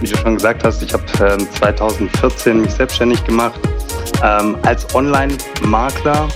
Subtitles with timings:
[0.00, 3.60] wie du schon gesagt hast, ich habe ähm, 2014 mich selbstständig gemacht
[4.24, 6.28] ähm, als Online-Makler.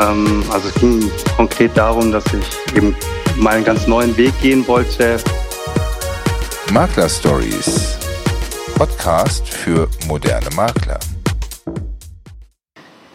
[0.00, 2.96] Ähm, also es ging konkret darum, dass ich eben
[3.36, 5.18] mal einen ganz neuen Weg gehen wollte.
[6.72, 7.98] Makler Stories,
[8.76, 10.98] Podcast für moderne Makler.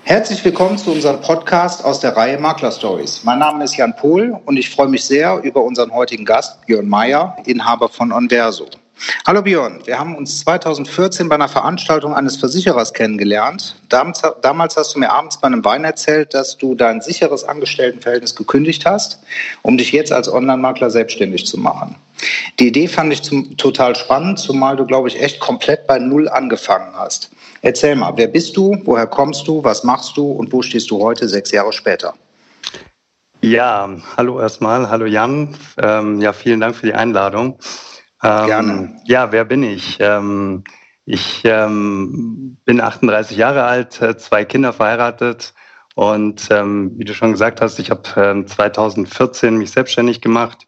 [0.03, 3.23] Herzlich willkommen zu unserem Podcast aus der Reihe Makler Stories.
[3.23, 6.87] Mein Name ist Jan Pohl und ich freue mich sehr über unseren heutigen Gast, Björn
[6.87, 8.67] Meyer, Inhaber von Onverso.
[9.25, 13.75] Hallo Björn, wir haben uns 2014 bei einer Veranstaltung eines Versicherers kennengelernt.
[13.89, 18.85] Damals hast du mir abends bei einem Wein erzählt, dass du dein sicheres Angestelltenverhältnis gekündigt
[18.85, 19.19] hast,
[19.61, 21.95] um dich jetzt als Online-Makler selbstständig zu machen.
[22.59, 26.27] Die Idee fand ich zum, total spannend, zumal du, glaube ich, echt komplett bei Null
[26.27, 27.29] angefangen hast.
[27.61, 31.01] Erzähl mal, wer bist du, woher kommst du, was machst du und wo stehst du
[31.01, 32.13] heute, sechs Jahre später?
[33.41, 35.55] Ja, hallo erstmal, hallo Jan.
[35.77, 37.59] Ähm, ja, vielen Dank für die Einladung.
[38.23, 38.97] Ähm, Gerne.
[39.05, 39.97] Ja, wer bin ich?
[39.99, 40.63] Ähm,
[41.05, 45.53] ich ähm, bin 38 Jahre alt, äh, zwei Kinder verheiratet
[45.95, 50.67] und ähm, wie du schon gesagt hast, ich habe ähm, 2014 mich selbstständig gemacht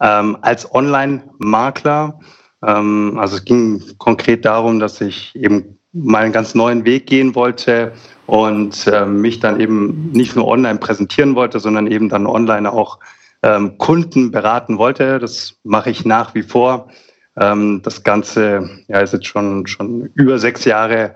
[0.00, 2.18] ähm, als Online-Makler.
[2.64, 7.34] Ähm, also es ging konkret darum, dass ich eben mal einen ganz neuen Weg gehen
[7.34, 7.92] wollte
[8.26, 13.00] und äh, mich dann eben nicht nur online präsentieren wollte, sondern eben dann online auch
[13.42, 15.18] ähm, Kunden beraten wollte.
[15.18, 16.88] Das mache ich nach wie vor.
[17.36, 21.14] Ähm, das Ganze ja, ist jetzt schon, schon über sechs Jahre,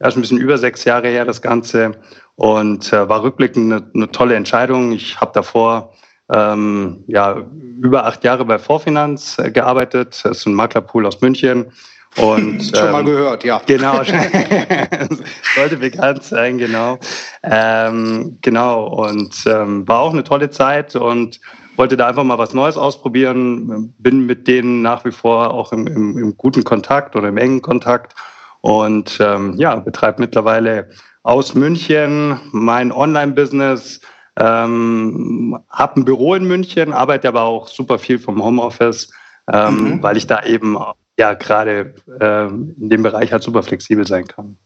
[0.00, 1.92] ja, schon ein bisschen über sechs Jahre her, das Ganze.
[2.36, 4.92] Und äh, war rückblickend eine, eine tolle Entscheidung.
[4.92, 5.92] Ich habe davor
[6.32, 7.44] ähm, ja,
[7.80, 10.20] über acht Jahre bei Vorfinanz äh, gearbeitet.
[10.24, 11.72] Das ist ein Maklerpool aus München.
[12.16, 13.60] Und, Schon mal ähm, gehört, ja.
[13.66, 14.02] Genau,
[15.56, 16.98] sollte bekannt sein, genau.
[17.42, 21.40] Ähm, genau, und ähm, war auch eine tolle Zeit und
[21.78, 25.86] wollte da einfach mal was Neues ausprobieren, bin mit denen nach wie vor auch im,
[25.86, 28.14] im, im guten Kontakt oder im engen Kontakt
[28.60, 30.88] und ähm, ja, betreibe mittlerweile
[31.22, 34.00] aus München mein Online-Business,
[34.38, 39.12] ähm, habe ein Büro in München, arbeite aber auch super viel vom Homeoffice,
[39.52, 40.02] ähm, mhm.
[40.02, 40.76] weil ich da eben
[41.18, 44.56] ja gerade ähm, in dem Bereich halt super flexibel sein kann.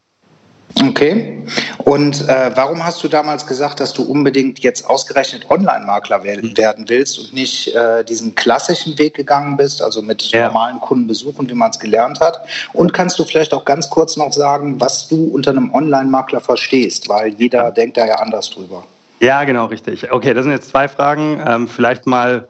[0.78, 1.42] Okay.
[1.78, 6.56] Und äh, warum hast du damals gesagt, dass du unbedingt jetzt ausgerechnet Online-Makler werden, mhm.
[6.56, 10.46] werden willst und nicht äh, diesen klassischen Weg gegangen bist, also mit ja.
[10.46, 12.40] normalen Kundenbesuchen, wie man es gelernt hat?
[12.72, 17.08] Und kannst du vielleicht auch ganz kurz noch sagen, was du unter einem Online-Makler verstehst,
[17.08, 18.84] weil jeder denkt da ja anders drüber.
[19.20, 20.10] Ja, genau, richtig.
[20.10, 21.42] Okay, das sind jetzt zwei Fragen.
[21.46, 22.48] Ähm, vielleicht mal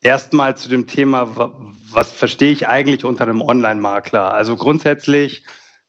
[0.00, 1.28] erstmal zu dem Thema,
[1.90, 4.32] was verstehe ich eigentlich unter einem Online-Makler?
[4.32, 5.44] Also grundsätzlich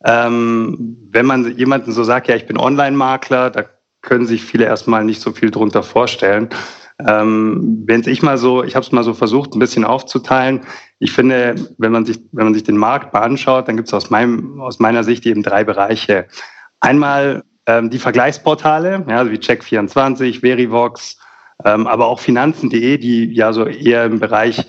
[0.05, 3.65] ähm, wenn man jemanden so sagt, ja, ich bin Online-Makler, da
[4.01, 6.49] können sich viele erstmal nicht so viel drunter vorstellen.
[7.05, 10.61] Ähm, wenn ich mal so, ich habe es mal so versucht, ein bisschen aufzuteilen.
[10.99, 13.93] Ich finde, wenn man sich, wenn man sich den Markt mal anschaut, dann gibt es
[13.93, 16.27] aus meinem, aus meiner Sicht eben drei Bereiche.
[16.81, 21.17] Einmal ähm, die Vergleichsportale, ja, also wie Check24, Verivox,
[21.63, 24.65] ähm, aber auch Finanzen.de, die ja so eher im Bereich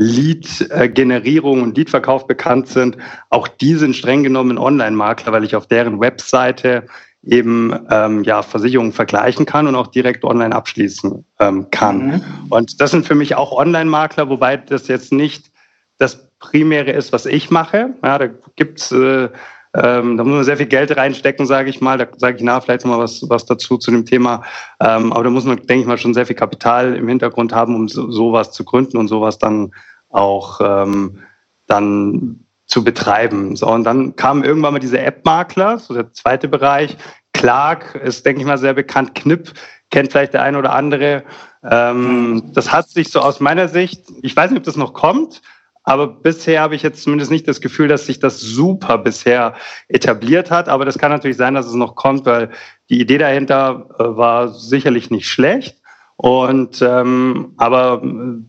[0.00, 2.96] Lead-Generierung und Lead-Verkauf bekannt sind.
[3.28, 6.86] Auch die sind streng genommen Online-Makler, weil ich auf deren Webseite
[7.22, 12.06] eben ähm, ja Versicherungen vergleichen kann und auch direkt online abschließen ähm, kann.
[12.06, 12.22] Mhm.
[12.48, 15.50] Und das sind für mich auch Online-Makler, wobei das jetzt nicht
[15.98, 17.90] das Primäre ist, was ich mache.
[18.02, 19.28] Ja, da gibt's äh,
[19.74, 21.98] ähm, da muss man sehr viel Geld reinstecken, sage ich mal.
[21.98, 24.42] Da sage ich nachher vielleicht noch mal was, was dazu zu dem Thema.
[24.80, 27.76] Ähm, aber da muss man, denke ich mal, schon sehr viel Kapital im Hintergrund haben,
[27.76, 29.72] um so, sowas zu gründen und sowas dann
[30.08, 31.20] auch ähm,
[31.68, 33.54] dann zu betreiben.
[33.56, 36.96] So, und dann kam irgendwann mal diese App-Makler, so der zweite Bereich.
[37.32, 39.14] Clark ist, denke ich mal, sehr bekannt.
[39.14, 39.52] Knip
[39.90, 41.24] kennt vielleicht der eine oder andere.
[41.62, 45.42] Ähm, das hat sich so aus meiner Sicht, ich weiß nicht, ob das noch kommt,
[45.82, 49.54] aber bisher habe ich jetzt zumindest nicht das Gefühl, dass sich das super bisher
[49.88, 50.68] etabliert hat.
[50.68, 52.50] Aber das kann natürlich sein, dass es noch kommt, weil
[52.90, 55.80] die Idee dahinter äh, war sicherlich nicht schlecht.
[56.16, 58.02] Und ähm, aber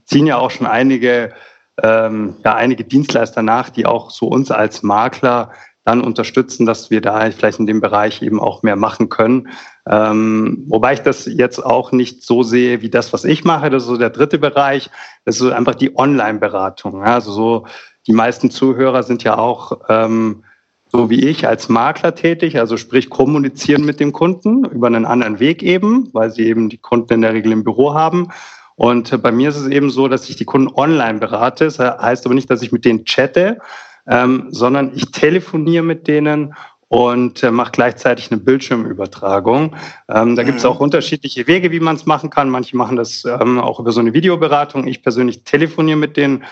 [0.03, 1.31] ziehen ja auch schon einige,
[1.81, 7.01] ähm, ja, einige Dienstleister nach, die auch so uns als Makler dann unterstützen, dass wir
[7.01, 9.49] da vielleicht in dem Bereich eben auch mehr machen können.
[9.89, 13.69] Ähm, wobei ich das jetzt auch nicht so sehe wie das, was ich mache.
[13.69, 14.89] Das ist so der dritte Bereich.
[15.25, 17.03] Das ist einfach die Online-Beratung.
[17.03, 17.65] Also so
[18.07, 20.43] die meisten Zuhörer sind ja auch ähm,
[20.91, 25.39] so wie ich als Makler tätig, also sprich kommunizieren mit dem Kunden über einen anderen
[25.39, 28.27] Weg eben, weil sie eben die Kunden in der Regel im Büro haben.
[28.75, 31.65] Und bei mir ist es eben so, dass ich die Kunden online berate.
[31.65, 33.59] Das heißt aber nicht, dass ich mit denen chatte,
[34.07, 36.53] ähm, sondern ich telefoniere mit denen
[36.87, 39.75] und äh, mache gleichzeitig eine Bildschirmübertragung.
[40.09, 40.71] Ähm, da gibt es mhm.
[40.71, 42.49] auch unterschiedliche Wege, wie man es machen kann.
[42.49, 44.87] Manche machen das ähm, auch über so eine Videoberatung.
[44.87, 46.43] Ich persönlich telefoniere mit den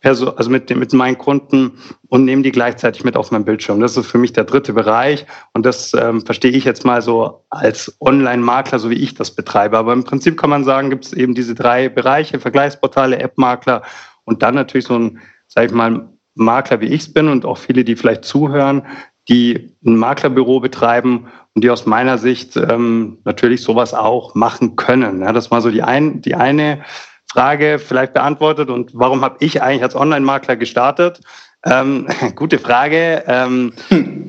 [0.00, 1.72] Perso also mit, mit meinen Kunden
[2.08, 3.80] und nehme die gleichzeitig mit auf meinem Bildschirm.
[3.80, 7.44] Das ist für mich der dritte Bereich und das ähm, verstehe ich jetzt mal so
[7.50, 9.76] als Online-Makler, so wie ich das betreibe.
[9.76, 13.82] Aber im Prinzip kann man sagen, gibt es eben diese drei Bereiche, Vergleichsportale, App-Makler
[14.24, 15.18] und dann natürlich so ein,
[15.48, 18.82] sag ich mal, Makler wie ich es bin und auch viele, die vielleicht zuhören,
[19.28, 25.20] die ein Maklerbüro betreiben und die aus meiner Sicht ähm, natürlich sowas auch machen können.
[25.20, 26.82] Ja, das war so die, ein, die eine
[27.30, 28.70] Frage vielleicht beantwortet.
[28.70, 31.20] Und warum habe ich eigentlich als Online-Makler gestartet?
[31.64, 32.06] Ähm,
[32.36, 33.24] gute Frage.
[33.26, 33.72] Ähm,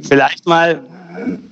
[0.02, 0.84] vielleicht mal,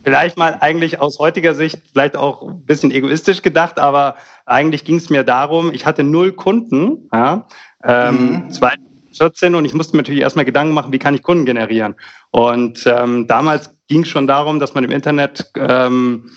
[0.03, 4.15] vielleicht mal eigentlich aus heutiger Sicht vielleicht auch ein bisschen egoistisch gedacht, aber
[4.45, 7.45] eigentlich ging es mir darum, ich hatte null Kunden, ja,
[7.83, 8.51] ähm, mhm.
[9.11, 11.95] 2014 und ich musste mir natürlich erstmal Gedanken machen, wie kann ich Kunden generieren.
[12.31, 16.31] Und ähm, damals ging es schon darum, dass man im Internet ähm,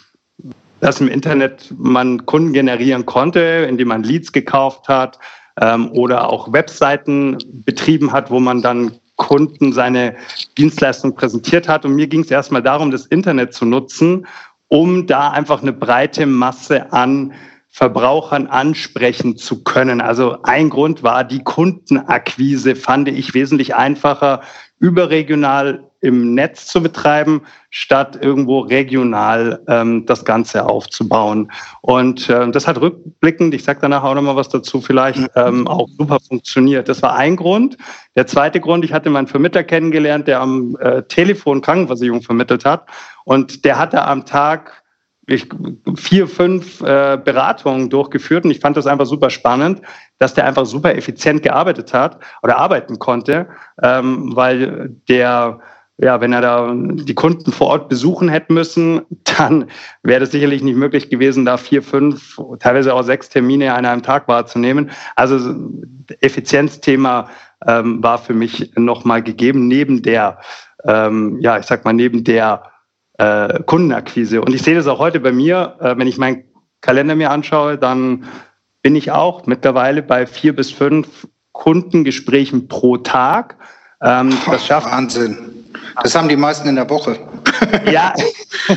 [0.81, 5.19] dass im Internet man Kunden generieren konnte, indem man Leads gekauft hat
[5.61, 10.17] ähm, oder auch Webseiten betrieben hat, wo man dann Kunden seine
[10.57, 11.85] Dienstleistung präsentiert hat.
[11.85, 14.27] Und mir ging es erstmal darum, das Internet zu nutzen,
[14.69, 17.35] um da einfach eine breite Masse an
[17.73, 20.01] Verbrauchern ansprechen zu können.
[20.01, 24.43] Also ein Grund war, die Kundenakquise fand ich wesentlich einfacher
[24.81, 31.53] überregional im Netz zu betreiben, statt irgendwo regional ähm, das Ganze aufzubauen.
[31.83, 35.89] Und äh, das hat rückblickend, ich sage danach auch nochmal was dazu, vielleicht ähm, auch
[35.99, 36.89] super funktioniert.
[36.89, 37.77] Das war ein Grund.
[38.17, 42.89] Der zweite Grund, ich hatte meinen Vermittler kennengelernt, der am äh, Telefon Krankenversicherung vermittelt hat.
[43.25, 44.80] Und der hatte am Tag
[45.35, 45.49] ich,
[45.97, 49.81] vier, fünf äh, Beratungen durchgeführt und ich fand das einfach super spannend,
[50.19, 53.49] dass der einfach super effizient gearbeitet hat oder arbeiten konnte,
[53.83, 55.61] ähm, weil der
[56.03, 59.03] ja, wenn er da die Kunden vor Ort besuchen hätte müssen,
[59.39, 59.67] dann
[60.03, 64.03] wäre das sicherlich nicht möglich gewesen, da vier, fünf, teilweise auch sechs Termine an einem
[64.03, 64.91] Tag wahrzunehmen.
[65.17, 65.55] Also
[66.21, 67.29] Effizienzthema
[67.67, 70.39] ähm, war für mich nochmal gegeben, neben der,
[70.85, 72.63] ähm, ja, ich sag mal, neben der
[73.21, 74.41] äh, Kundenakquise.
[74.41, 76.45] Und ich sehe das auch heute bei mir, äh, wenn ich meinen
[76.81, 78.25] Kalender mir anschaue, dann
[78.83, 83.57] bin ich auch mittlerweile bei vier bis fünf Kundengesprächen pro Tag.
[84.03, 85.37] Ähm, das schafft Wahnsinn.
[86.03, 87.19] Das haben die meisten in der Woche.
[87.93, 88.15] ja.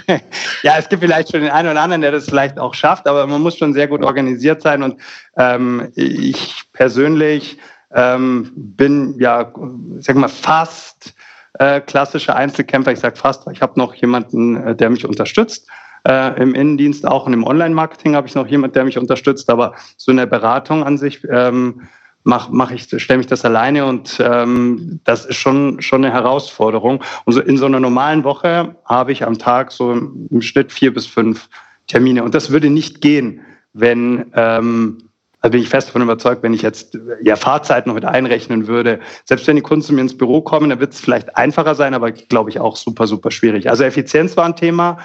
[0.63, 3.25] ja, es gibt vielleicht schon den einen oder anderen, der das vielleicht auch schafft, aber
[3.25, 4.83] man muss schon sehr gut organisiert sein.
[4.83, 4.99] Und
[5.37, 7.57] ähm, ich persönlich
[7.93, 9.53] ähm, bin ja,
[9.99, 11.12] sag mal, fast
[11.59, 12.91] äh, klassischer Einzelkämpfer.
[12.91, 15.67] Ich sage fast, ich habe noch jemanden, äh, der mich unterstützt.
[16.07, 19.49] Äh, Im Innendienst auch und im Online-Marketing habe ich noch jemanden, der mich unterstützt.
[19.49, 21.81] Aber so eine Beratung an sich ähm,
[22.23, 27.03] mache mach ich, stelle mich das alleine und ähm, das ist schon schon eine Herausforderung.
[27.25, 30.93] Und so in so einer normalen Woche habe ich am Tag so im Schnitt vier
[30.93, 31.49] bis fünf
[31.87, 33.41] Termine und das würde nicht gehen,
[33.73, 35.09] wenn ähm,
[35.43, 39.01] also bin ich fest davon überzeugt, wenn ich jetzt ja Fahrzeit noch mit einrechnen würde,
[39.25, 41.93] selbst wenn die Kunden zu mir ins Büro kommen, dann wird es vielleicht einfacher sein,
[41.93, 43.69] aber glaube ich auch super, super schwierig.
[43.69, 44.99] Also Effizienz war ein Thema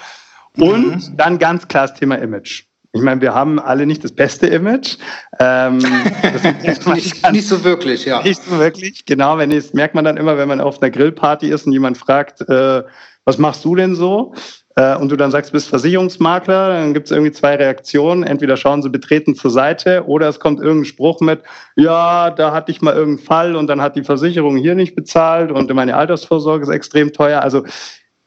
[0.55, 1.17] und mhm.
[1.17, 2.63] dann ganz klar das Thema Image.
[2.93, 4.97] Ich meine, wir haben alle nicht das beste Image.
[5.41, 5.79] Ähm,
[6.63, 8.23] das nicht, nicht, so wirklich, ja.
[8.23, 9.37] Nicht so wirklich, genau.
[9.37, 12.41] Wenn das merkt man dann immer, wenn man auf einer Grillparty ist und jemand fragt,
[12.49, 12.83] äh,
[13.25, 14.33] was machst du denn so?
[14.79, 18.23] Äh, und du dann sagst, du bist Versicherungsmakler, dann gibt es irgendwie zwei Reaktionen.
[18.23, 21.43] Entweder schauen sie betreten zur Seite oder es kommt irgendein Spruch mit,
[21.75, 25.51] ja, da hatte ich mal irgendeinen Fall und dann hat die Versicherung hier nicht bezahlt
[25.51, 27.41] und meine Altersvorsorge ist extrem teuer.
[27.41, 27.65] Also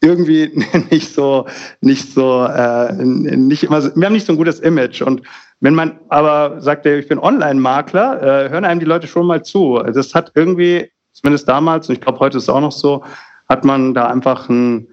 [0.02, 0.50] irgendwie
[0.90, 1.46] nicht so,
[1.80, 5.00] nicht so, äh, nicht immer, wir haben nicht so ein gutes Image.
[5.00, 5.22] Und
[5.60, 9.82] wenn man aber sagt, ich bin Online-Makler, äh, hören einem die Leute schon mal zu.
[9.94, 13.02] Das hat irgendwie, zumindest damals, und ich glaube, heute ist es auch noch so,
[13.48, 14.88] hat man da einfach ein,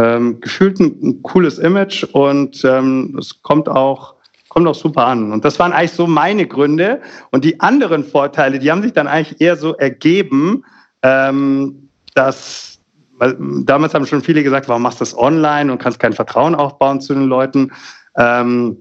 [0.00, 4.14] ähm, gefühlt ein, ein, cooles Image und ähm, es kommt auch,
[4.48, 5.30] kommt auch super an.
[5.30, 7.02] Und das waren eigentlich so meine Gründe.
[7.32, 10.64] Und die anderen Vorteile, die haben sich dann eigentlich eher so ergeben,
[11.02, 12.78] ähm, dass
[13.18, 16.54] weil damals haben schon viele gesagt, warum machst du das online und kannst kein Vertrauen
[16.54, 17.70] aufbauen zu den Leuten.
[18.16, 18.78] Ähm,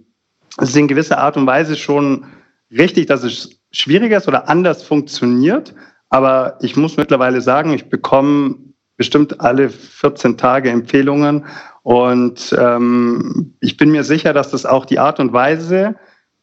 [0.57, 2.25] es ist in gewisser Art und Weise schon
[2.71, 5.75] richtig, dass es schwieriger ist oder anders funktioniert.
[6.09, 8.55] Aber ich muss mittlerweile sagen, ich bekomme
[8.99, 11.45] bestimmt alle 14 Tage Empfehlungen.
[11.83, 15.95] Und ähm, ich bin mir sicher, dass das auch die Art und Weise,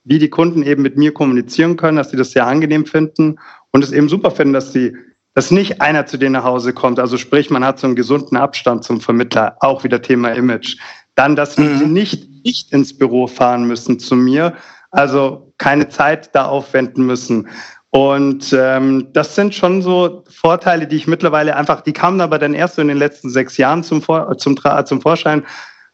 [0.05, 3.39] wie die Kunden eben mit mir kommunizieren können, dass sie das sehr angenehm finden
[3.73, 4.97] und es eben super finden, dass sie
[5.35, 6.99] dass nicht einer zu denen nach Hause kommt.
[6.99, 10.79] Also sprich, man hat so einen gesunden Abstand zum Vermittler, auch wieder Thema Image.
[11.15, 11.77] Dann, dass mhm.
[11.77, 14.55] sie nicht, nicht ins Büro fahren müssen zu mir,
[14.93, 17.49] also keine Zeit da aufwenden müssen.
[17.97, 22.53] Und ähm, das sind schon so Vorteile, die ich mittlerweile einfach, die kamen aber dann
[22.53, 25.47] erst so in den letzten sechs Jahren zum, Vor zum, zum Vorschein,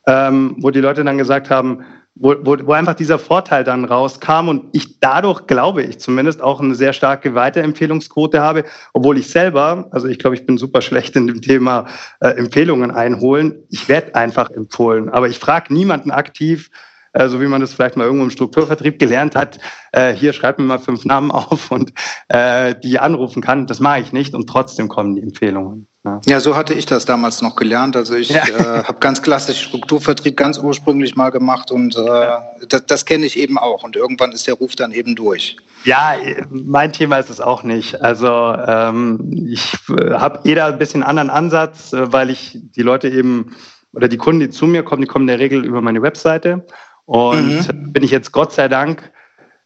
[0.09, 1.85] ähm, wo die Leute dann gesagt haben,
[2.17, 6.61] wo, wo, wo einfach dieser Vorteil dann rauskam und ich dadurch, glaube ich zumindest, auch
[6.61, 11.15] eine sehr starke Weiterempfehlungsquote habe, obwohl ich selber, also ich glaube, ich bin super schlecht
[11.15, 11.87] in dem Thema
[12.19, 13.63] äh, Empfehlungen einholen.
[13.71, 16.69] Ich werde einfach empfohlen, aber ich frage niemanden aktiv,
[17.13, 19.59] äh, so wie man das vielleicht mal irgendwo im Strukturvertrieb gelernt hat,
[19.93, 21.93] äh, hier schreibt mir mal fünf Namen auf und
[22.29, 23.67] äh, die anrufen kann.
[23.67, 25.87] Das mache ich nicht und trotzdem kommen die Empfehlungen.
[26.05, 26.21] Ja.
[26.25, 27.95] ja, so hatte ich das damals noch gelernt.
[27.95, 28.45] Also ich ja.
[28.45, 32.27] äh, habe ganz klassisch Strukturvertrieb ganz ursprünglich mal gemacht und äh,
[32.69, 33.85] das, das kenne ich eben auch.
[33.85, 35.57] Und irgendwann ist der Ruf dann eben durch.
[35.85, 36.15] Ja,
[36.51, 38.03] mein Thema ist es auch nicht.
[38.03, 43.09] Also ähm, ich äh, habe jeder ein bisschen anderen Ansatz, äh, weil ich die Leute
[43.09, 43.55] eben
[43.93, 46.67] oder die Kunden, die zu mir kommen, die kommen in der Regel über meine Webseite.
[47.05, 47.93] Und mhm.
[47.93, 49.13] bin ich jetzt Gott sei Dank,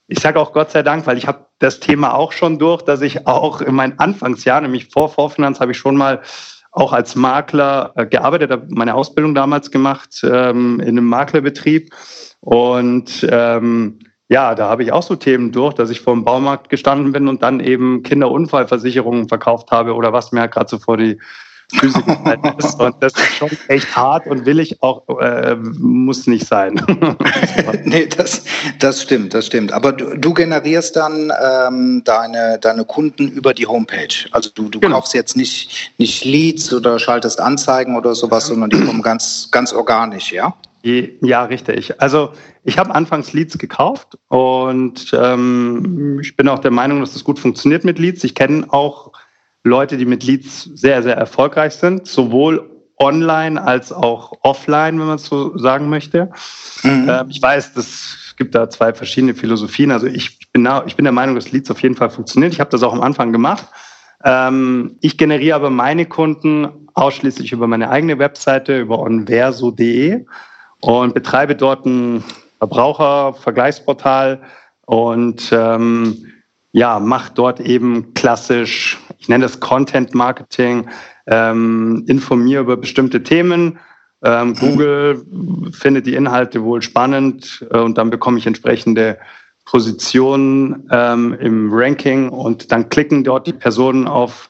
[0.09, 3.03] ich sage auch Gott sei Dank, weil ich habe das Thema auch schon durch, dass
[3.03, 6.23] ich auch in meinen Anfangsjahren, nämlich vor Vorfinanz, habe ich schon mal
[6.71, 11.93] auch als Makler äh, gearbeitet, habe meine Ausbildung damals gemacht ähm, in einem Maklerbetrieb.
[12.41, 16.69] Und ähm, ja, da habe ich auch so Themen durch, dass ich vor dem Baumarkt
[16.69, 20.97] gestanden bin und dann eben Kinderunfallversicherungen verkauft habe oder was mir halt gerade so vor
[20.97, 21.19] die
[21.75, 22.81] Physikzeit ist.
[22.81, 26.75] Und das ist schon echt hart und will ich auch, äh, muss nicht sein.
[27.85, 28.45] nee, das,
[28.79, 29.73] das stimmt, das stimmt.
[29.73, 34.29] Aber du, du generierst dann ähm, deine, deine Kunden über die Homepage.
[34.31, 34.97] Also du, du genau.
[34.97, 39.73] kaufst jetzt nicht, nicht Leads oder schaltest Anzeigen oder sowas, sondern die kommen ganz, ganz
[39.73, 40.55] organisch, ja?
[40.83, 42.01] Ja, richtig.
[42.01, 42.31] Also
[42.63, 47.41] ich habe anfangs Leads gekauft und ähm, ich bin auch der Meinung, dass das gut
[47.41, 48.23] funktioniert mit Leads.
[48.23, 49.11] Ich kenne auch
[49.67, 55.17] Leute, die mit Leads sehr, sehr erfolgreich sind, sowohl online als auch offline, wenn man
[55.17, 56.31] es so sagen möchte.
[56.83, 57.09] Mhm.
[57.09, 59.91] Ähm, ich weiß, es gibt da zwei verschiedene Philosophien.
[59.91, 62.53] Also ich bin, da, ich bin der Meinung, dass Leads auf jeden Fall funktioniert.
[62.53, 63.67] Ich habe das auch am Anfang gemacht.
[64.25, 70.25] Ähm, ich generiere aber meine Kunden ausschließlich über meine eigene Webseite, über onverso.de
[70.81, 72.25] und betreibe dort ein
[72.59, 74.43] Verbrauchervergleichsportal
[74.87, 76.33] und ähm,
[76.73, 80.89] ja, macht dort eben klassisch, ich nenne das Content Marketing,
[81.27, 83.81] ähm, informiere über bestimmte Themen.
[84.23, 85.27] Ähm, Google
[85.73, 89.19] findet die Inhalte wohl spannend äh, und dann bekomme ich entsprechende
[89.65, 94.49] Positionen ähm, im Ranking und dann klicken dort die Personen auf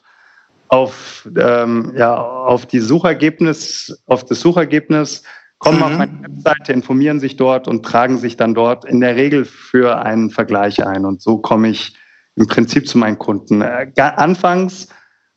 [0.67, 5.23] auf ähm, ja auf die Suchergebnis auf das Suchergebnis
[5.57, 5.83] kommen mhm.
[5.83, 9.97] auf meine Webseite informieren sich dort und tragen sich dann dort in der Regel für
[10.03, 11.95] einen Vergleich ein und so komme ich
[12.37, 13.61] im Prinzip zu meinen Kunden.
[13.61, 14.87] Äh, anfangs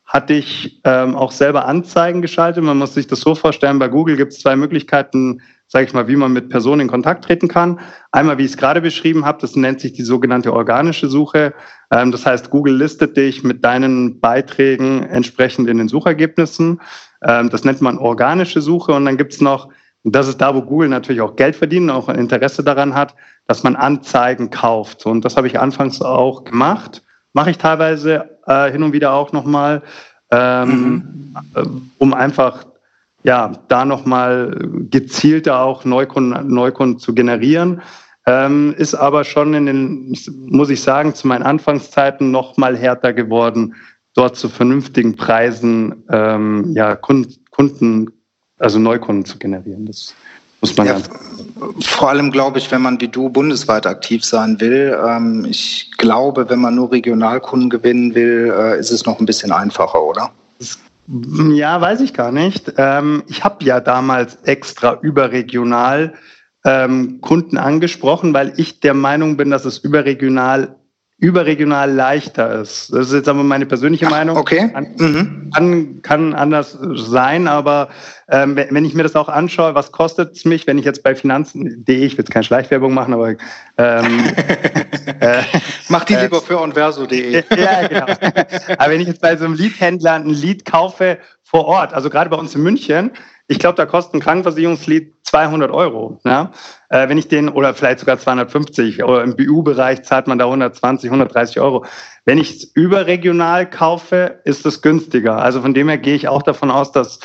[0.05, 2.63] hatte ich ähm, auch selber Anzeigen geschaltet.
[2.63, 6.07] Man muss sich das so vorstellen, bei Google gibt es zwei Möglichkeiten, sage ich mal,
[6.09, 7.79] wie man mit Personen in Kontakt treten kann.
[8.11, 11.53] Einmal, wie ich es gerade beschrieben habe, das nennt sich die sogenannte organische Suche.
[11.91, 16.81] Ähm, das heißt, Google listet dich mit deinen Beiträgen entsprechend in den Suchergebnissen.
[17.23, 18.91] Ähm, das nennt man organische Suche.
[18.91, 19.69] Und dann gibt es noch,
[20.03, 23.15] und das ist da, wo Google natürlich auch Geld verdient, auch ein Interesse daran hat,
[23.47, 25.05] dass man Anzeigen kauft.
[25.05, 27.03] Und das habe ich anfangs auch gemacht.
[27.33, 29.83] Mache ich teilweise äh, hin und wieder auch nochmal,
[30.31, 31.91] ähm, mhm.
[31.99, 32.65] um einfach
[33.23, 34.57] ja da nochmal
[34.89, 37.81] gezielter auch Neukunden, Neukunden zu generieren.
[38.25, 43.13] Ähm, ist aber schon in den, muss ich sagen, zu meinen Anfangszeiten noch mal härter
[43.13, 43.75] geworden,
[44.15, 48.11] dort zu vernünftigen Preisen ähm, ja, Kunden, Kunden,
[48.61, 49.85] also Neukunden zu generieren.
[49.85, 50.13] Das
[50.61, 50.97] muss man ja,
[51.81, 56.49] vor allem glaube ich, wenn man wie du bundesweit aktiv sein will, ähm, ich glaube,
[56.49, 60.31] wenn man nur Regionalkunden gewinnen will, äh, ist es noch ein bisschen einfacher, oder?
[61.51, 62.71] Ja, weiß ich gar nicht.
[62.77, 66.13] Ähm, ich habe ja damals extra überregional
[66.63, 70.75] ähm, Kunden angesprochen, weil ich der Meinung bin, dass es überregional
[71.21, 72.91] überregional leichter ist.
[72.91, 74.37] Das ist jetzt aber meine persönliche Meinung.
[74.37, 74.71] Okay.
[74.73, 75.51] Kann, mhm.
[75.53, 77.89] kann, kann anders sein, aber
[78.27, 81.13] ähm, wenn ich mir das auch anschaue, was kostet es mich, wenn ich jetzt bei
[81.13, 83.37] Finanzen.de, ich will jetzt keine Schleichwerbung machen, aber ähm,
[85.19, 85.43] äh,
[85.89, 87.43] mach die äh, lieber für onverso.de.
[87.55, 88.05] ja, genau.
[88.79, 92.31] aber wenn ich jetzt bei so einem Leadhändler ein Lead kaufe vor Ort, also gerade
[92.31, 93.11] bei uns in München,
[93.51, 96.21] ich glaube, da kostet ein Krankenversicherungslied 200 Euro.
[96.23, 96.51] Ja?
[96.87, 101.09] Äh, wenn ich den, oder vielleicht sogar 250, oder im BU-Bereich zahlt man da 120,
[101.09, 101.85] 130 Euro.
[102.23, 105.41] Wenn ich es überregional kaufe, ist es günstiger.
[105.41, 107.19] Also von dem her gehe ich auch davon aus, dass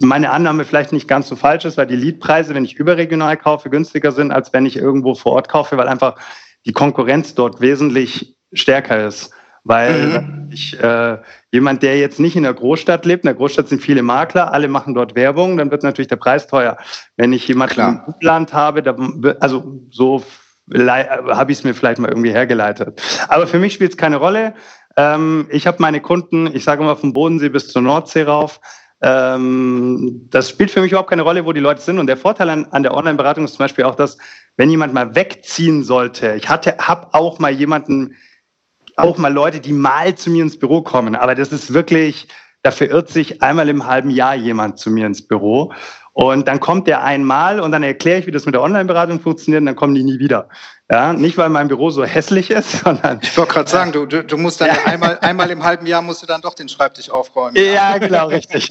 [0.00, 3.68] meine Annahme vielleicht nicht ganz so falsch ist, weil die Leadpreise, wenn ich überregional kaufe,
[3.68, 6.16] günstiger sind, als wenn ich irgendwo vor Ort kaufe, weil einfach
[6.64, 9.34] die Konkurrenz dort wesentlich stärker ist.
[9.64, 10.48] Weil mhm.
[10.52, 11.18] ich, äh,
[11.52, 14.68] jemand, der jetzt nicht in der Großstadt lebt, in der Großstadt sind viele Makler, alle
[14.68, 16.76] machen dort Werbung, dann wird natürlich der Preis teuer.
[17.16, 18.04] Wenn ich jemanden Klar.
[18.08, 18.96] im Land habe, da,
[19.40, 20.24] also so
[20.76, 23.00] habe ich es mir vielleicht mal irgendwie hergeleitet.
[23.28, 24.54] Aber für mich spielt es keine Rolle.
[24.96, 28.60] Ähm, ich habe meine Kunden, ich sage mal vom Bodensee bis zur Nordsee rauf.
[29.02, 31.98] ähm, das spielt für mich überhaupt keine Rolle, wo die Leute sind.
[31.98, 34.16] Und der Vorteil an, an der Online-Beratung ist zum Beispiel auch, dass
[34.56, 38.16] wenn jemand mal wegziehen sollte, ich hatte, habe auch mal jemanden,
[38.96, 42.28] auch mal Leute, die mal zu mir ins Büro kommen, aber das ist wirklich,
[42.62, 45.72] da verirrt sich einmal im halben Jahr jemand zu mir ins Büro.
[46.14, 49.60] Und dann kommt der einmal und dann erkläre ich, wie das mit der Online-Beratung funktioniert
[49.60, 50.48] und dann kommen die nie wieder.
[50.90, 53.18] Ja, nicht weil mein Büro so hässlich ist, sondern.
[53.22, 54.74] Ich wollte gerade sagen, du, du, du musst dann ja.
[54.84, 57.56] einmal, einmal im halben Jahr musst du dann doch den Schreibtisch aufräumen.
[57.56, 58.70] Ja, genau, richtig.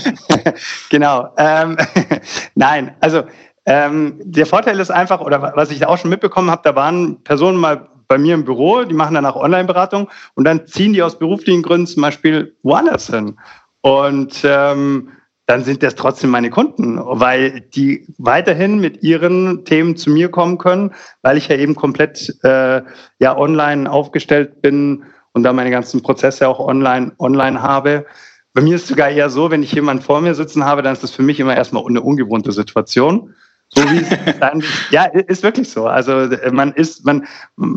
[0.88, 1.28] genau.
[1.36, 1.76] Ähm,
[2.54, 3.24] nein, also
[3.66, 7.22] ähm, der Vorteil ist einfach, oder was ich da auch schon mitbekommen habe, da waren
[7.22, 11.16] Personen mal bei mir im Büro, die machen danach Online-Beratung und dann ziehen die aus
[11.16, 13.38] beruflichen Gründen zum Beispiel woanders hin.
[13.82, 15.10] Und ähm,
[15.46, 20.58] dann sind das trotzdem meine Kunden, weil die weiterhin mit ihren Themen zu mir kommen
[20.58, 22.82] können, weil ich ja eben komplett äh,
[23.20, 28.06] ja online aufgestellt bin und da meine ganzen Prozesse auch online online habe.
[28.54, 30.94] Bei mir ist es sogar eher so, wenn ich jemanden vor mir sitzen habe, dann
[30.94, 33.34] ist das für mich immer erstmal eine ungewohnte Situation.
[33.70, 34.08] So wie es
[34.40, 35.86] dann, ja, ist wirklich so.
[35.86, 37.26] Also man ist, man,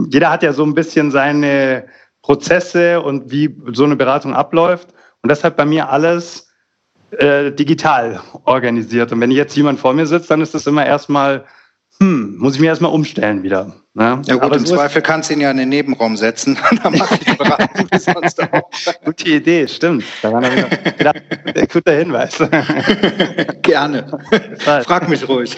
[0.09, 1.85] jeder hat ja so ein bisschen seine
[2.21, 4.89] Prozesse und wie so eine Beratung abläuft.
[5.21, 6.50] Und deshalb bei mir alles
[7.12, 9.12] äh, digital organisiert.
[9.12, 11.45] Und wenn jetzt jemand vor mir sitzt, dann ist das immer erstmal,
[12.00, 13.83] hm, muss ich mir erstmal umstellen wieder.
[13.95, 14.19] Ne?
[14.25, 16.57] Ja gut, Aber im Zweifel kannst du ihn ja in den Nebenraum setzen.
[16.83, 18.69] dann mache ich Beratung sonst auch.
[19.05, 20.03] Gute Idee, stimmt.
[20.23, 21.21] Daran habe ich gedacht,
[21.71, 22.38] guter Hinweis.
[23.62, 24.19] Gerne.
[24.57, 25.55] Frag mich ruhig.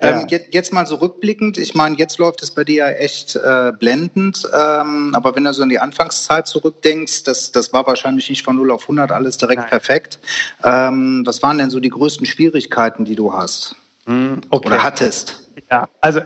[0.00, 1.58] ähm, jetzt, jetzt, mal so rückblickend.
[1.58, 4.48] Ich meine, jetzt läuft es bei dir ja echt äh, blendend.
[4.52, 8.54] Ähm, aber wenn du so an die Anfangszeit zurückdenkst, das, das war wahrscheinlich nicht von
[8.54, 9.68] 0 auf 100 alles direkt Nein.
[9.68, 10.20] perfekt.
[10.62, 13.74] Ähm, was waren denn so die größten Schwierigkeiten, die du hast?
[14.06, 14.68] Hm, okay.
[14.68, 15.48] Oder hattest?
[15.70, 16.20] Ja, also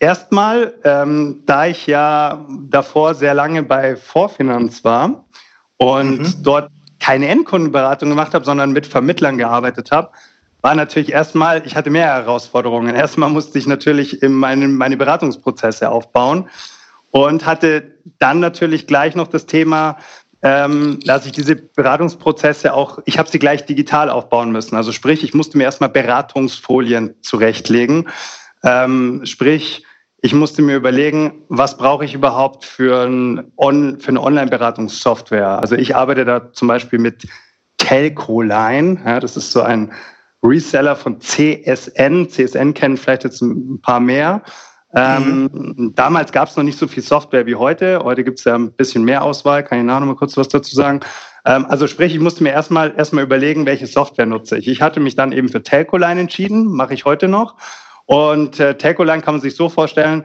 [0.00, 5.26] Erstmal, ähm, da ich ja davor sehr lange bei Vorfinanz war
[5.76, 6.42] und mhm.
[6.42, 10.10] dort keine Endkundenberatung gemacht habe, sondern mit Vermittlern gearbeitet habe,
[10.62, 12.94] war natürlich erstmal, ich hatte mehr Herausforderungen.
[12.94, 16.48] Erstmal musste ich natürlich in meine, meine Beratungsprozesse aufbauen
[17.10, 19.98] und hatte dann natürlich gleich noch das Thema,
[20.42, 24.76] ähm, dass ich diese Beratungsprozesse auch, ich habe sie gleich digital aufbauen müssen.
[24.76, 28.08] Also sprich, ich musste mir erstmal Beratungsfolien zurechtlegen.
[28.62, 29.84] Ähm, sprich,
[30.22, 35.58] ich musste mir überlegen, was brauche ich überhaupt für, ein On, für eine Online-Beratungssoftware.
[35.60, 37.26] Also ich arbeite da zum Beispiel mit
[37.78, 39.00] Telcoline.
[39.04, 39.92] Ja, das ist so ein
[40.42, 42.28] Reseller von CSN.
[42.28, 44.42] CSN kennen vielleicht jetzt ein paar mehr.
[44.92, 45.94] Ähm, mhm.
[45.94, 48.00] damals gab es noch nicht so viel Software wie heute.
[48.02, 49.62] Heute gibt es ja ein bisschen mehr Auswahl.
[49.62, 51.00] Kann ich nachher noch mal kurz was dazu sagen?
[51.46, 54.68] Ähm, also sprich, ich musste mir erstmal erstmal überlegen, welche Software nutze ich.
[54.68, 57.56] Ich hatte mich dann eben für Telcoline entschieden, mache ich heute noch.
[58.10, 60.24] Und äh, Telcoline kann man sich so vorstellen,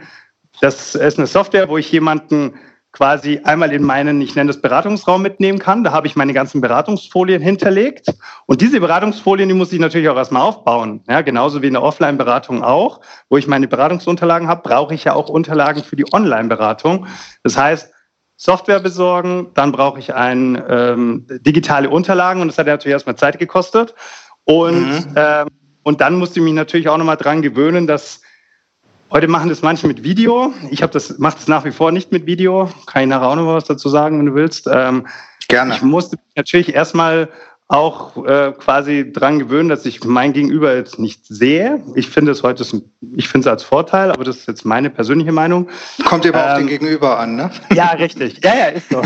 [0.59, 2.55] das ist eine Software, wo ich jemanden
[2.91, 5.83] quasi einmal in meinen, ich nenne das Beratungsraum mitnehmen kann.
[5.83, 8.07] Da habe ich meine ganzen Beratungsfolien hinterlegt.
[8.47, 11.03] Und diese Beratungsfolien, die muss ich natürlich auch erstmal aufbauen.
[11.07, 15.13] Ja, genauso wie in der Offline-Beratung auch, wo ich meine Beratungsunterlagen habe, brauche ich ja
[15.13, 17.05] auch Unterlagen für die Online-Beratung.
[17.43, 17.93] Das heißt,
[18.35, 23.15] Software besorgen, dann brauche ich ein, ähm, digitale Unterlagen und das hat ja natürlich erstmal
[23.15, 23.93] Zeit gekostet.
[24.45, 25.15] Und mhm.
[25.15, 25.47] ähm,
[25.85, 28.21] und dann musste ich mich natürlich auch nochmal dran gewöhnen, dass
[29.11, 30.51] heute machen das manche mit Video.
[30.71, 32.71] Ich habe das, mache das nach wie vor nicht mit Video.
[32.87, 34.67] Kann ich nachher auch noch was dazu sagen, wenn du willst.
[34.67, 35.05] Ähm,
[35.47, 35.75] Gerne.
[35.75, 37.29] Ich musste natürlich erstmal
[37.67, 41.83] auch äh, quasi dran gewöhnen, dass ich mein Gegenüber jetzt nicht sehe.
[41.95, 42.63] Ich finde es heute,
[43.15, 45.69] ich finde es als Vorteil, aber das ist jetzt meine persönliche Meinung.
[46.05, 47.49] Kommt immer ähm, auf den ähm, Gegenüber an, ne?
[47.73, 48.39] Ja, richtig.
[48.43, 49.01] Ja, ja, ist so.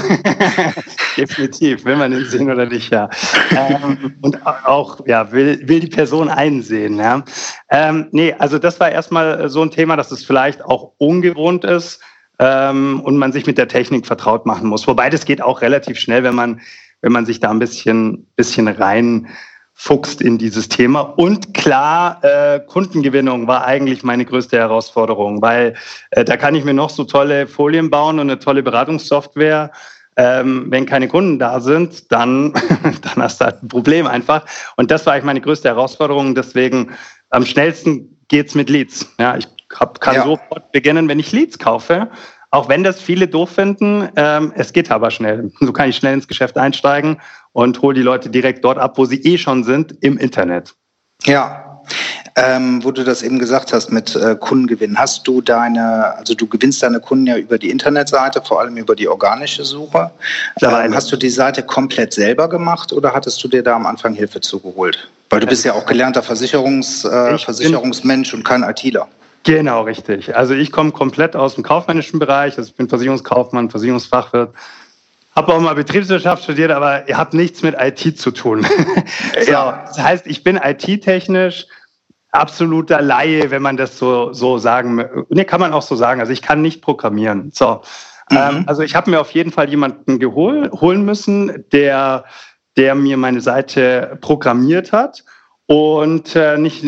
[1.17, 3.09] Definitiv, will man ihn sehen oder nicht, ja.
[3.55, 7.23] Ähm, und auch, ja, will, will die Person einsehen, ja.
[7.69, 12.01] Ähm, nee, also das war erstmal so ein Thema, dass es vielleicht auch ungewohnt ist
[12.39, 14.85] ähm, und man sich mit der Technik vertraut machen muss.
[14.85, 16.59] Wobei das geht auch relativ schnell, wenn man
[17.01, 21.01] wenn man sich da ein bisschen, bisschen reinfuchst in dieses Thema.
[21.01, 25.75] Und klar, äh, Kundengewinnung war eigentlich meine größte Herausforderung, weil
[26.11, 29.71] äh, da kann ich mir noch so tolle Folien bauen und eine tolle Beratungssoftware.
[30.17, 32.51] Ähm, wenn keine Kunden da sind, dann,
[33.01, 34.45] dann hast du halt ein Problem einfach.
[34.75, 36.35] Und das war eigentlich meine größte Herausforderung.
[36.35, 36.91] Deswegen
[37.29, 39.13] am schnellsten geht's mit Leads.
[39.17, 40.23] Ja, ich hab, kann ja.
[40.23, 42.09] sofort beginnen, wenn ich Leads kaufe.
[42.51, 45.51] Auch wenn das viele doof finden, ähm, es geht aber schnell.
[45.59, 47.21] So kann ich schnell ins Geschäft einsteigen
[47.53, 50.73] und hole die Leute direkt dort ab, wo sie eh schon sind, im Internet.
[51.25, 51.69] Ja,
[52.35, 54.97] ähm, wo du das eben gesagt hast mit äh, Kundengewinn.
[54.97, 58.95] Hast du deine, also du gewinnst deine Kunden ja über die Internetseite, vor allem über
[58.95, 60.11] die organische Suche.
[60.61, 64.13] Ähm, hast du die Seite komplett selber gemacht oder hattest du dir da am Anfang
[64.13, 65.09] Hilfe zugeholt?
[65.29, 69.07] Weil du bist ja auch gelernter Versicherungs, äh, Versicherungsmensch und kein ITler.
[69.43, 70.35] Genau, richtig.
[70.35, 72.57] Also ich komme komplett aus dem kaufmännischen Bereich.
[72.57, 74.53] Also ich bin Versicherungskaufmann, Versicherungsfachwirt,
[75.35, 78.65] habe auch mal Betriebswirtschaft studiert, aber ihr habt nichts mit IT zu tun.
[79.47, 79.83] ja.
[79.87, 81.65] Das heißt, ich bin IT-technisch
[82.31, 86.19] absoluter Laie, wenn man das so, so sagen, ne, kann man auch so sagen.
[86.19, 87.51] Also ich kann nicht programmieren.
[87.53, 87.81] So.
[88.29, 88.37] Mhm.
[88.37, 92.25] Ähm, also ich habe mir auf jeden Fall jemanden geholt, holen müssen, der,
[92.77, 95.23] der mir meine Seite programmiert hat.
[95.71, 96.83] Und äh, nicht,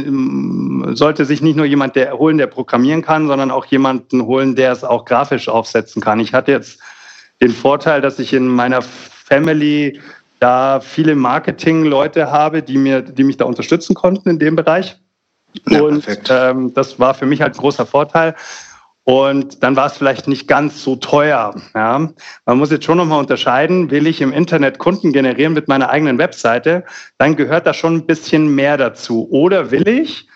[0.97, 4.71] sollte sich nicht nur jemand der holen, der programmieren kann, sondern auch jemanden holen, der
[4.71, 6.19] es auch grafisch aufsetzen kann.
[6.19, 6.79] Ich hatte jetzt
[7.41, 9.99] den Vorteil, dass ich in meiner Family
[10.39, 14.99] da viele Marketing-Leute habe, die mir, die mich da unterstützen konnten in dem Bereich.
[15.69, 18.35] Ja, und ähm, das war für mich halt ein großer Vorteil.
[19.03, 21.55] Und dann war es vielleicht nicht ganz so teuer.
[21.73, 22.09] Ja.
[22.45, 26.17] Man muss jetzt schon nochmal unterscheiden, will ich im Internet Kunden generieren mit meiner eigenen
[26.19, 26.83] Webseite,
[27.17, 29.27] dann gehört da schon ein bisschen mehr dazu.
[29.31, 30.27] Oder will ich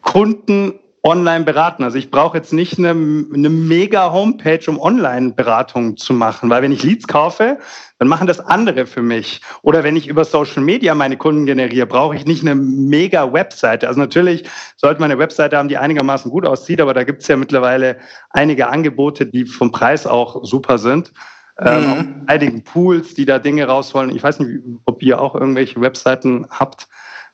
[0.00, 1.84] Kunden online beraten.
[1.84, 6.72] Also ich brauche jetzt nicht eine, eine mega Homepage, um Online-Beratung zu machen, weil wenn
[6.72, 7.58] ich Leads kaufe,
[7.98, 9.40] dann machen das andere für mich.
[9.62, 13.88] Oder wenn ich über Social Media meine Kunden generiere, brauche ich nicht eine mega Webseite.
[13.88, 14.44] Also natürlich
[14.76, 17.98] sollte man eine Webseite haben, die einigermaßen gut aussieht, aber da gibt es ja mittlerweile
[18.30, 21.12] einige Angebote, die vom Preis auch super sind.
[21.60, 21.98] Ähm, mhm.
[21.98, 24.14] Ähm, einigen Pools, die da Dinge rausholen.
[24.14, 26.88] Ich weiß nicht, ob ihr auch irgendwelche Webseiten habt.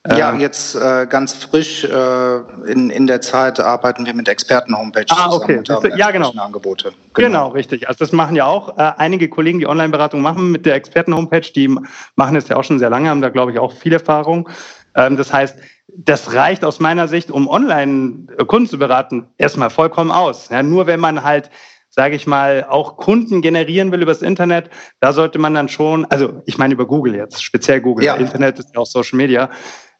[0.06, 2.36] Ja, ähm, jetzt äh, ganz frisch äh,
[2.70, 5.62] in, in der Zeit arbeiten wir mit Experten-Homepages ah, okay.
[5.64, 5.96] zusammen.
[5.96, 6.30] ja, genau.
[6.32, 6.92] Angebote.
[7.14, 7.28] Genau.
[7.28, 7.48] genau.
[7.48, 7.88] richtig.
[7.88, 11.50] Also das machen ja auch äh, einige Kollegen, die Online-Beratung machen mit der Experten-Homepage.
[11.54, 11.68] Die
[12.16, 14.50] machen das ja auch schon sehr lange, haben da, glaube ich, auch viel Erfahrung.
[14.94, 15.56] Ähm, das heißt,
[15.88, 20.50] das reicht aus meiner Sicht, um Online-Kunden zu beraten, erstmal vollkommen aus.
[20.50, 21.50] Ja, nur wenn man halt
[21.94, 26.42] sage ich mal, auch Kunden generieren will übers Internet, da sollte man dann schon, also
[26.44, 28.16] ich meine über Google jetzt, speziell Google, ja.
[28.16, 29.48] Internet ist ja auch Social Media,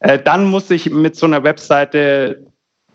[0.05, 2.47] äh, dann muss ich mit so einer Webseite,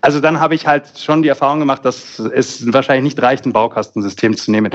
[0.02, 3.52] also dann habe ich halt schon die Erfahrung gemacht, dass es wahrscheinlich nicht reicht, ein
[3.52, 4.72] Baukastensystem zu nehmen.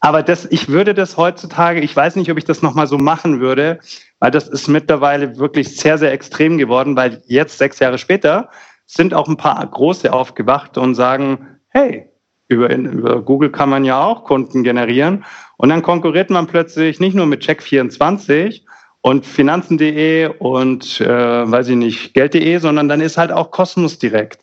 [0.00, 3.38] Aber das, ich würde das heutzutage, ich weiß nicht, ob ich das nochmal so machen
[3.38, 3.78] würde,
[4.18, 8.50] weil das ist mittlerweile wirklich sehr, sehr extrem geworden, weil jetzt, sechs Jahre später,
[8.86, 12.10] sind auch ein paar große aufgewacht und sagen, hey,
[12.48, 15.24] über, über Google kann man ja auch Kunden generieren.
[15.56, 18.62] Und dann konkurriert man plötzlich nicht nur mit Check24,
[19.06, 21.06] und Finanzen.de und äh,
[21.48, 24.40] weiß ich nicht, Geld.de, sondern dann ist halt auch Kosmos direkt,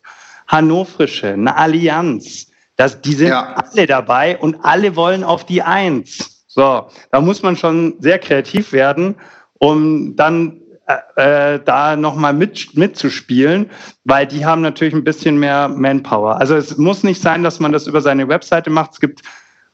[0.48, 2.46] Hannoverische, eine Allianz.
[2.76, 3.56] Das, die sind ja.
[3.56, 6.46] alle dabei und alle wollen auf die Eins.
[6.46, 9.16] So, da muss man schon sehr kreativ werden,
[9.58, 13.68] um dann äh, äh da nochmal mit, mitzuspielen,
[14.04, 16.40] weil die haben natürlich ein bisschen mehr Manpower.
[16.40, 18.92] Also es muss nicht sein, dass man das über seine Webseite macht.
[18.94, 19.20] Es gibt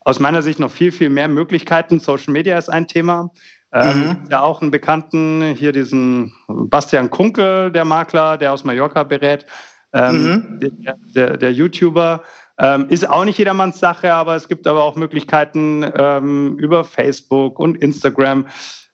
[0.00, 2.00] aus meiner Sicht noch viel, viel mehr Möglichkeiten.
[2.00, 3.31] Social Media ist ein Thema.
[3.73, 4.17] Ähm, mhm.
[4.31, 9.47] Ja, auch einen Bekannten, hier diesen Bastian Kunkel, der Makler, der aus Mallorca berät,
[9.93, 10.61] ähm, mhm.
[10.61, 12.23] der, der, der, YouTuber.
[12.59, 17.59] Ähm, ist auch nicht jedermanns Sache, aber es gibt aber auch Möglichkeiten ähm, über Facebook
[17.59, 18.47] und Instagram.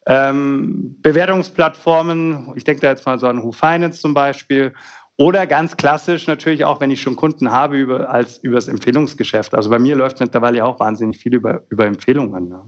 [0.07, 4.73] Ähm, Bewertungsplattformen, ich denke da jetzt mal so an Who Finance zum Beispiel.
[5.19, 9.55] Oder ganz klassisch natürlich auch, wenn ich schon Kunden habe, über, als übers Empfehlungsgeschäft.
[9.55, 12.51] Also bei mir läuft mittlerweile auch wahnsinnig viel über, über Empfehlungen.
[12.51, 12.61] Ne?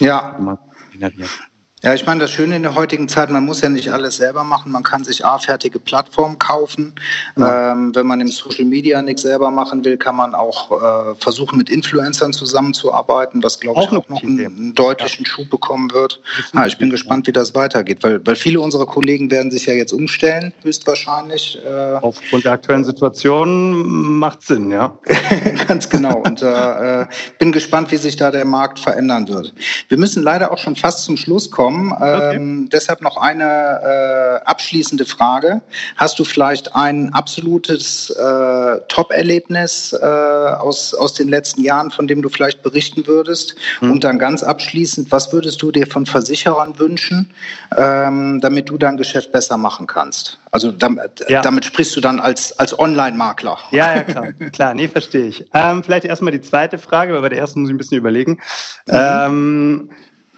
[0.00, 0.58] Ja.
[0.94, 1.51] inhaliert
[1.82, 4.44] Ja, ich meine, das Schöne in der heutigen Zeit, man muss ja nicht alles selber
[4.44, 4.70] machen.
[4.70, 6.94] Man kann sich A, fertige Plattformen kaufen.
[7.36, 7.72] Ja.
[7.72, 11.58] Ähm, wenn man im Social Media nichts selber machen will, kann man auch äh, versuchen,
[11.58, 15.30] mit Influencern zusammenzuarbeiten, was, glaube ich, auch noch einen, einen, deutlichen ja.
[15.32, 16.20] Schub bekommen wird.
[16.52, 19.72] Ah, ich bin gespannt, wie das weitergeht, weil, weil viele unserer Kollegen werden sich ja
[19.72, 21.58] jetzt umstellen, höchstwahrscheinlich.
[21.66, 24.96] Äh, Aufgrund der aktuellen Situation macht Sinn, ja.
[25.66, 26.18] Ganz genau.
[26.18, 27.06] Und äh,
[27.40, 29.52] bin gespannt, wie sich da der Markt verändern wird.
[29.88, 31.92] Wir müssen leider auch schon fast zum Schluss kommen gekommen.
[31.92, 32.36] Okay.
[32.36, 35.62] Ähm, deshalb noch eine äh, abschließende Frage.
[35.96, 42.22] Hast du vielleicht ein absolutes äh, Top-Erlebnis äh, aus, aus den letzten Jahren, von dem
[42.22, 43.54] du vielleicht berichten würdest?
[43.80, 43.92] Mhm.
[43.92, 47.30] Und dann ganz abschließend, was würdest du dir von Versicherern wünschen,
[47.76, 50.38] ähm, damit du dein Geschäft besser machen kannst?
[50.50, 51.40] Also damit, ja.
[51.40, 53.58] damit sprichst du dann als, als Online-Makler.
[53.70, 54.32] Ja, ja, klar.
[54.52, 55.46] klar, nee, verstehe ich.
[55.54, 58.40] Ähm, vielleicht erstmal die zweite Frage, weil bei der ersten muss ich ein bisschen überlegen.
[58.86, 59.90] Mhm.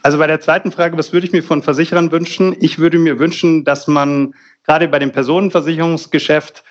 [0.04, 2.54] Also bei der zweiten Frage, was würde ich mir von Versicherern wünschen?
[2.60, 6.62] Ich würde mir wünschen, dass man gerade bei dem Personenversicherungsgeschäft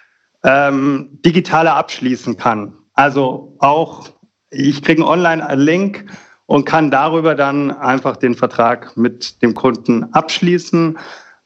[0.43, 2.77] ähm, digitaler abschließen kann.
[2.93, 4.07] Also auch,
[4.51, 6.05] ich kriege einen Online-Link
[6.45, 10.99] und kann darüber dann einfach den Vertrag mit dem Kunden abschließen.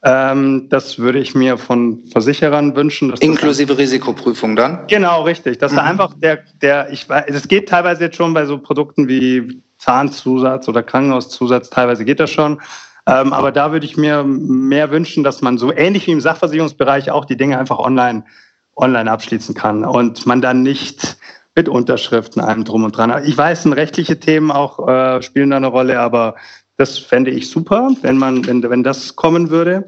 [0.03, 3.13] Ähm, das würde ich mir von Versicherern wünschen.
[3.13, 4.87] Inklusive Risikoprüfung dann?
[4.87, 5.59] Genau, richtig.
[5.59, 5.77] Dass mhm.
[5.77, 9.63] da einfach der, der, ich weiß, es geht teilweise jetzt schon bei so Produkten wie
[9.87, 12.61] Zahnzusatz oder Krankenhauszusatz, teilweise geht das schon.
[13.07, 17.09] Ähm, aber da würde ich mir mehr wünschen, dass man so ähnlich wie im Sachversicherungsbereich
[17.09, 18.25] auch die Dinge einfach online,
[18.75, 21.17] online abschließen kann und man dann nicht
[21.55, 23.23] mit Unterschriften allem drum und dran.
[23.25, 26.35] Ich weiß, rechtliche Themen auch äh, spielen da eine Rolle, aber
[26.75, 29.87] Das fände ich super, wenn man, wenn, wenn das kommen würde.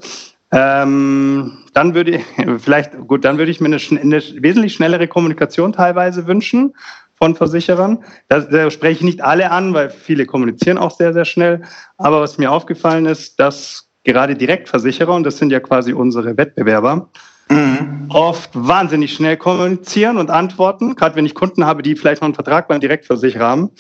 [0.52, 2.24] Ähm, dann würde ich,
[2.60, 6.74] vielleicht, gut, dann würde ich mir eine, eine wesentlich schnellere Kommunikation teilweise wünschen
[7.20, 8.04] von Versicherern.
[8.30, 11.62] Da, da spreche ich nicht alle an, weil viele kommunizieren auch sehr, sehr schnell.
[11.98, 17.10] Aber was mir aufgefallen ist, dass gerade Direktversicherer, und das sind ja quasi unsere Wettbewerber,
[17.50, 18.06] mhm.
[18.10, 20.96] oft wahnsinnig schnell kommunizieren und antworten.
[20.96, 23.72] Gerade wenn ich Kunden habe, die vielleicht noch einen Vertrag beim Direktversicherer haben,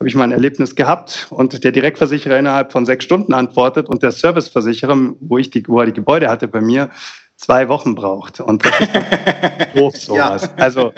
[0.00, 4.02] habe ich mal ein Erlebnis gehabt und der Direktversicherer innerhalb von sechs Stunden antwortet und
[4.02, 6.90] der Serviceversicherer, wo ich die, wo er die Gebäude hatte bei mir,
[7.36, 8.40] zwei Wochen braucht.
[8.40, 8.88] Und das ist
[9.76, 10.42] doof sowas.
[10.42, 10.50] Ja.
[10.56, 10.92] Also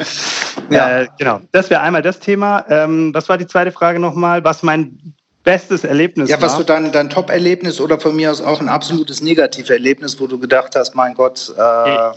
[0.71, 1.01] ja.
[1.01, 2.65] Äh, genau, das wäre einmal das Thema.
[2.69, 4.45] Ähm, was war die zweite Frage nochmal?
[4.45, 6.43] Was mein bestes Erlebnis ja, war?
[6.43, 10.27] Ja, was du dein, dein Top-Erlebnis oder von mir aus auch ein absolutes Negativerlebnis, wo
[10.27, 12.11] du gedacht hast, mein Gott, äh,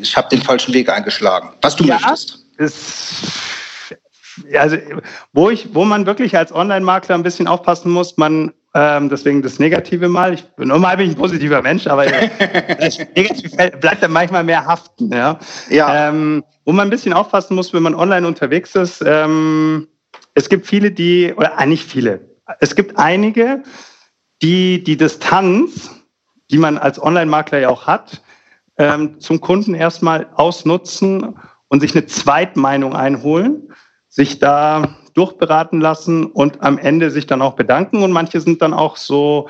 [0.00, 1.50] ich habe den falschen Weg eingeschlagen.
[1.62, 2.38] Was du ja, möchtest.
[2.58, 3.32] Ist
[4.58, 4.76] also
[5.32, 9.58] wo ich, wo man wirklich als Online-Makler ein bisschen aufpassen muss, man ähm, deswegen das
[9.58, 10.34] Negative mal.
[10.34, 12.06] Ich bin normal bin ich ein positiver Mensch, aber
[12.80, 15.12] das Negative bleibt dann manchmal mehr haften.
[15.12, 15.38] Ja.
[15.68, 16.08] ja.
[16.08, 19.02] Ähm, wo man ein bisschen aufpassen muss, wenn man online unterwegs ist.
[19.04, 19.88] Ähm,
[20.34, 22.20] es gibt viele, die oder äh, nicht viele.
[22.60, 23.62] Es gibt einige,
[24.42, 25.90] die die Distanz,
[26.50, 28.22] die man als Online-Makler ja auch hat,
[28.78, 33.68] ähm, zum Kunden erstmal ausnutzen und sich eine Zweitmeinung einholen
[34.10, 38.02] sich da durchberaten lassen und am Ende sich dann auch bedanken.
[38.02, 39.48] Und manche sind dann auch so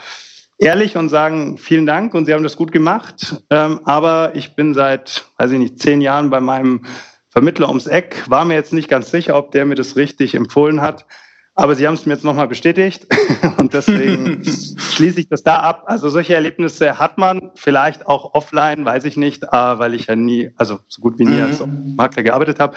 [0.59, 3.43] ehrlich und sagen, vielen Dank und Sie haben das gut gemacht.
[3.51, 6.87] Ähm, aber ich bin seit, weiß ich nicht, zehn Jahren bei meinem
[7.29, 10.81] Vermittler ums Eck, war mir jetzt nicht ganz sicher, ob der mir das richtig empfohlen
[10.81, 11.07] hat.
[11.55, 13.07] Aber Sie haben es mir jetzt nochmal bestätigt
[13.59, 15.85] und deswegen schließe ich das da ab.
[15.87, 20.51] Also solche Erlebnisse hat man vielleicht auch offline, weiß ich nicht, weil ich ja nie,
[20.57, 21.45] also so gut wie nie mhm.
[21.45, 21.63] als
[21.97, 22.75] Makler gearbeitet habe.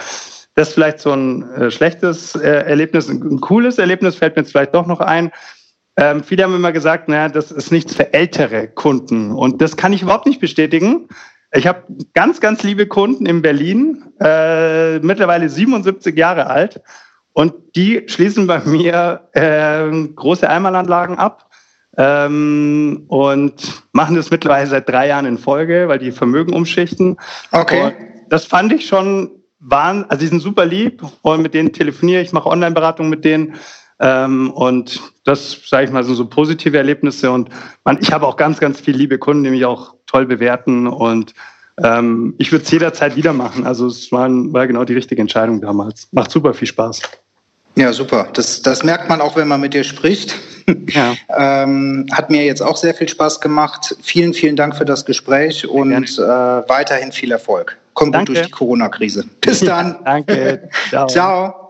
[0.54, 3.08] Das ist vielleicht so ein äh, schlechtes äh, Erlebnis.
[3.08, 5.32] Ein, cooles Erlebnis fällt mir jetzt vielleicht doch noch ein.
[5.96, 9.32] Ähm, viele haben immer gesagt, naja, das ist nichts für ältere Kunden.
[9.32, 11.08] Und das kann ich überhaupt nicht bestätigen.
[11.52, 16.80] Ich habe ganz, ganz liebe Kunden in Berlin, äh, mittlerweile 77 Jahre alt.
[17.32, 21.50] Und die schließen bei mir äh, große Einmalanlagen ab
[21.96, 27.16] ähm, und machen das mittlerweile seit drei Jahren in Folge, weil die Vermögen umschichten.
[27.52, 27.82] Okay.
[27.82, 27.94] Und
[28.28, 29.30] das fand ich schon
[29.64, 33.54] waren, also die sind super lieb und mit denen telefoniere ich, mache Online-Beratung mit denen.
[34.00, 37.30] Ähm, und das, sage ich mal, sind so positive Erlebnisse.
[37.30, 37.48] Und
[37.84, 40.86] man, ich habe auch ganz, ganz viele liebe Kunden, die mich auch toll bewerten.
[40.86, 41.32] Und
[41.82, 43.66] ähm, ich würde es jederzeit wieder machen.
[43.66, 46.08] Also es war, war genau die richtige Entscheidung damals.
[46.12, 47.00] Macht super viel Spaß.
[47.76, 48.28] Ja, super.
[48.34, 50.34] Das, das merkt man auch, wenn man mit dir spricht.
[50.86, 51.14] Ja.
[51.36, 53.94] ähm, hat mir jetzt auch sehr viel Spaß gemacht.
[54.00, 57.76] Vielen, vielen Dank für das Gespräch und äh, weiterhin viel Erfolg.
[57.94, 59.24] Komm gut durch die Corona-Krise.
[59.40, 59.98] Bis dann.
[60.04, 60.68] Danke.
[60.90, 61.06] Ciao.
[61.06, 61.60] Ciao.